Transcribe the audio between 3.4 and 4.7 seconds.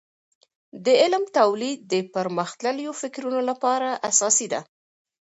لپاره اساسي ده.